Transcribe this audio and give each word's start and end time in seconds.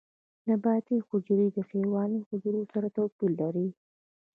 نباتي 0.47 0.97
حجرې 1.07 1.47
د 1.51 1.57
حیواني 1.69 2.19
حجرو 2.29 2.61
سره 2.73 2.87
توپیر 2.95 3.31
لري 3.41 3.67